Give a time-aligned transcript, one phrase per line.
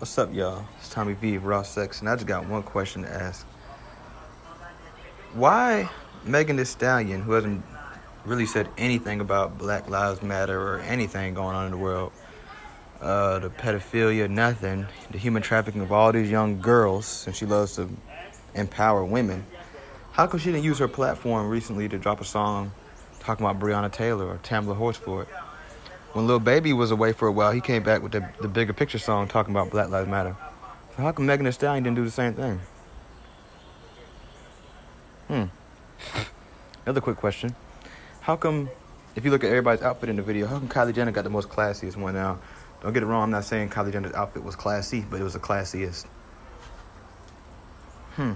[0.00, 0.64] What's up, y'all?
[0.78, 3.44] It's Tommy V of Raw Sex, and I just got one question to ask.
[5.34, 5.90] Why
[6.24, 7.62] Megan Thee Stallion, who hasn't
[8.24, 12.12] really said anything about Black Lives Matter or anything going on in the world,
[13.02, 17.76] uh, the pedophilia, nothing, the human trafficking of all these young girls, and she loves
[17.76, 17.86] to
[18.54, 19.44] empower women,
[20.12, 22.72] how come she didn't use her platform recently to drop a song
[23.18, 25.26] talking about Breonna Taylor or Tamla Horsford?
[26.12, 28.72] When Lil Baby was away for a while, he came back with the, the bigger
[28.72, 30.36] picture song talking about Black Lives Matter.
[30.96, 32.60] So how come Megan Thee Stallion didn't do the same thing?
[35.28, 35.44] Hmm.
[36.84, 37.54] Another quick question.
[38.22, 38.68] How come,
[39.14, 41.30] if you look at everybody's outfit in the video, how come Kylie Jenner got the
[41.30, 42.38] most classiest one now?
[42.82, 45.34] Don't get it wrong, I'm not saying Kylie Jenner's outfit was classy, but it was
[45.34, 46.06] the classiest.
[48.16, 48.32] Hmm.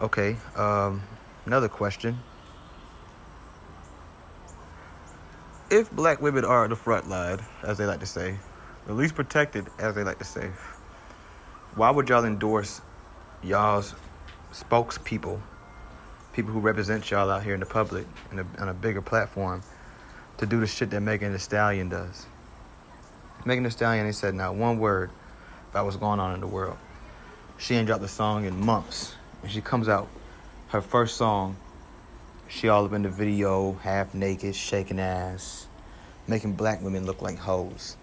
[0.00, 1.02] Okay, um,
[1.46, 2.18] another question.
[5.70, 8.36] If black women are the front line, as they like to say,
[8.86, 10.50] the least protected, as they like to say,
[11.74, 12.80] why would y'all endorse
[13.42, 13.94] y'all's
[14.52, 15.40] spokespeople,
[16.32, 19.62] people who represent y'all out here in the public and on a bigger platform,
[20.38, 22.26] to do the shit that Megan Thee Stallion does?
[23.44, 25.10] Megan Thee Stallion ain't said not one word
[25.70, 26.78] about what's going on in the world.
[27.58, 30.08] She ain't dropped a song in months, and she comes out,
[30.68, 31.56] her first song
[32.48, 35.66] she all up in the video, half naked, shaking ass,
[36.28, 37.96] making black women look like hoes.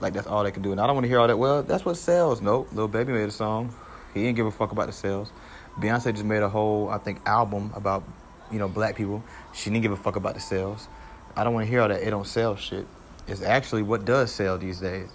[0.00, 0.72] Like that's all they can do.
[0.72, 1.38] And I don't want to hear all that.
[1.38, 2.40] Well, that's what sells.
[2.40, 2.68] Nope.
[2.70, 3.74] Little Baby made a song.
[4.12, 5.30] He didn't give a fuck about the sales.
[5.78, 8.04] Beyonce just made a whole, I think, album about,
[8.50, 9.22] you know, black people.
[9.52, 10.88] She didn't give a fuck about the sales.
[11.36, 12.86] I don't want to hear all that it don't sell shit.
[13.26, 15.08] It's actually what does sell these days.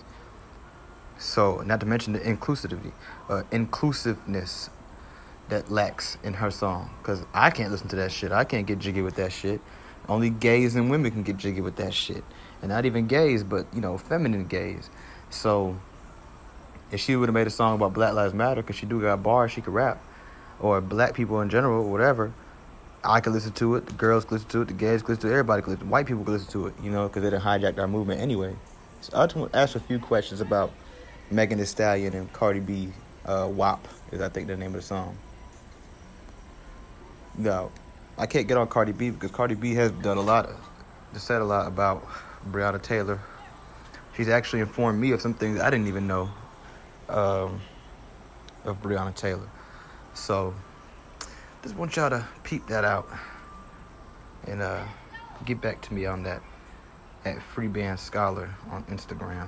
[1.17, 2.92] So, not to mention the inclusivity,
[3.30, 4.70] uh, inclusiveness
[5.50, 6.89] that lacks in her song.
[7.03, 8.31] Cause I can't listen to that shit.
[8.31, 9.61] I can't get jiggy with that shit.
[10.08, 12.23] Only gays and women can get jiggy with that shit.
[12.61, 14.89] And not even gays, but you know, feminine gays.
[15.30, 15.77] So
[16.92, 19.22] if she would have made a song about Black Lives Matter, cause she do got
[19.22, 20.02] bars, she could rap,
[20.59, 22.33] or black people in general, or whatever.
[23.04, 23.86] I could listen to it.
[23.86, 24.67] The girls could listen to it.
[24.67, 25.32] The gays could listen to it.
[25.32, 25.86] Everybody could listen.
[25.86, 26.73] To white people could listen to it.
[26.83, 28.55] You know, because they done hijacked our movement anyway.
[29.02, 30.71] So I just want to ask a few questions about
[31.32, 32.92] Megan Thee Stallion and Cardi B.
[33.26, 35.17] Uh, WAP is I think the name of the song.
[37.38, 37.72] No,
[38.17, 41.42] I can't get on Cardi B because Cardi B has done a lot, of, said
[41.42, 42.06] a lot about
[42.50, 43.20] Breonna Taylor.
[44.16, 46.30] She's actually informed me of some things I didn't even know
[47.08, 47.62] um,
[48.66, 49.48] of Breonna Taylor.
[50.14, 50.54] So,
[51.64, 53.08] just want y'all to peep that out
[54.48, 54.84] and uh,
[55.45, 56.42] get back to me on that
[57.26, 59.48] at Free Band Scholar on Instagram.